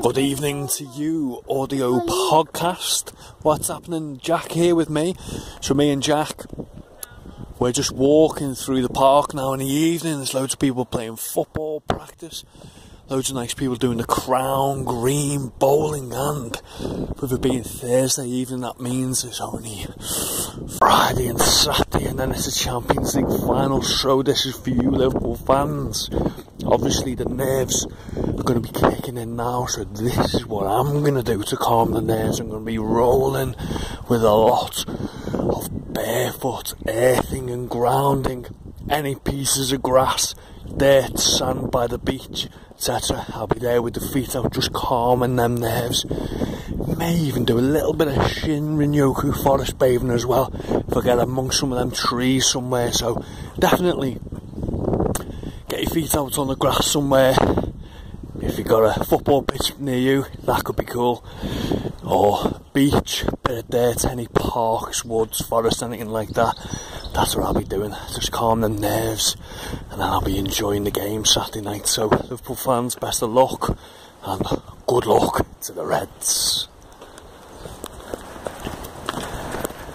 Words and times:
Good 0.00 0.18
evening 0.18 0.68
to 0.68 0.84
you, 0.84 1.42
audio 1.50 1.98
podcast. 2.00 3.10
What's 3.42 3.66
happening? 3.66 4.18
Jack 4.18 4.52
here 4.52 4.76
with 4.76 4.88
me. 4.88 5.16
So, 5.60 5.74
me 5.74 5.90
and 5.90 6.00
Jack, 6.00 6.44
we're 7.58 7.72
just 7.72 7.90
walking 7.90 8.54
through 8.54 8.82
the 8.82 8.88
park 8.88 9.34
now 9.34 9.52
in 9.54 9.58
the 9.58 9.66
evening. 9.66 10.18
There's 10.18 10.34
loads 10.34 10.52
of 10.52 10.60
people 10.60 10.84
playing 10.84 11.16
football 11.16 11.80
practice, 11.80 12.44
loads 13.08 13.30
of 13.30 13.34
nice 13.34 13.54
people 13.54 13.74
doing 13.74 13.98
the 13.98 14.04
crown, 14.04 14.84
green, 14.84 15.52
bowling, 15.58 16.12
and 16.12 16.60
with 17.20 17.32
it 17.32 17.42
being 17.42 17.64
Thursday 17.64 18.26
evening, 18.28 18.60
that 18.60 18.80
means 18.80 19.24
it's 19.24 19.40
only 19.40 19.84
Friday 20.78 21.26
and 21.26 21.40
Saturday, 21.40 22.06
and 22.06 22.20
then 22.20 22.30
it's 22.30 22.46
a 22.46 22.52
Champions 22.52 23.16
League 23.16 23.26
final. 23.46 23.82
So, 23.82 24.22
this 24.22 24.46
is 24.46 24.56
for 24.56 24.70
you, 24.70 24.92
Liverpool 24.92 25.36
fans. 25.36 26.08
Obviously, 26.70 27.14
the 27.14 27.24
nerves 27.24 27.86
are 28.14 28.42
going 28.42 28.62
to 28.62 28.72
be 28.72 28.78
kicking 28.78 29.16
in 29.16 29.36
now, 29.36 29.64
so 29.64 29.84
this 29.84 30.34
is 30.34 30.44
what 30.44 30.66
I'm 30.66 31.00
going 31.00 31.14
to 31.14 31.22
do 31.22 31.42
to 31.42 31.56
calm 31.56 31.92
the 31.92 32.02
nerves. 32.02 32.40
I'm 32.40 32.50
going 32.50 32.62
to 32.62 32.70
be 32.70 32.78
rolling 32.78 33.56
with 34.10 34.22
a 34.22 34.30
lot 34.30 34.84
of 35.32 35.94
barefoot 35.94 36.74
earthing 36.86 37.48
and 37.48 37.70
grounding, 37.70 38.46
any 38.90 39.14
pieces 39.14 39.72
of 39.72 39.82
grass, 39.82 40.34
dirt, 40.76 41.18
sand 41.18 41.70
by 41.70 41.86
the 41.86 41.98
beach, 41.98 42.48
etc. 42.72 43.24
I'll 43.30 43.46
be 43.46 43.60
there 43.60 43.80
with 43.80 43.94
the 43.94 44.00
feet 44.00 44.36
out, 44.36 44.52
just 44.52 44.72
calming 44.74 45.36
them 45.36 45.56
nerves. 45.56 46.04
May 46.98 47.14
even 47.14 47.46
do 47.46 47.58
a 47.58 47.60
little 47.60 47.94
bit 47.94 48.08
of 48.08 48.14
Shinrin-yoku 48.14 49.42
forest 49.42 49.78
bathing 49.78 50.10
as 50.10 50.26
well, 50.26 50.52
if 50.86 50.96
I 50.96 51.00
get 51.00 51.18
amongst 51.18 51.60
some 51.60 51.72
of 51.72 51.78
them 51.78 51.92
trees 51.92 52.46
somewhere. 52.46 52.92
So 52.92 53.24
definitely 53.58 54.18
get 55.68 55.82
your 55.82 55.90
feet 55.90 56.14
out 56.14 56.38
on 56.38 56.48
the 56.48 56.56
grass 56.56 56.90
somewhere. 56.90 57.34
If 58.40 58.56
you've 58.56 58.66
got 58.66 58.96
a 58.96 59.04
football 59.04 59.42
pitch 59.42 59.78
near 59.78 59.98
you, 59.98 60.24
that 60.44 60.64
could 60.64 60.76
be 60.76 60.84
cool. 60.84 61.24
Or 62.04 62.60
beach, 62.72 63.24
bit 63.44 63.58
of 63.58 63.68
dirt, 63.68 64.04
any 64.04 64.26
parks, 64.28 65.04
woods, 65.04 65.40
forest, 65.40 65.82
anything 65.82 66.08
like 66.08 66.30
that. 66.30 66.56
That's 67.14 67.36
what 67.36 67.44
I'll 67.44 67.54
be 67.54 67.64
doing. 67.64 67.94
Just 68.14 68.32
calm 68.32 68.62
the 68.62 68.68
nerves, 68.68 69.36
and 69.90 70.00
then 70.00 70.08
I'll 70.08 70.22
be 70.22 70.38
enjoying 70.38 70.84
the 70.84 70.90
game 70.90 71.24
Saturday 71.24 71.60
night. 71.60 71.86
So, 71.86 72.06
Liverpool 72.06 72.56
fans, 72.56 72.94
best 72.94 73.22
of 73.22 73.30
luck, 73.30 73.76
and 74.24 74.42
good 74.86 75.06
luck 75.06 75.46
to 75.62 75.72
the 75.72 75.84
Reds. 75.84 76.57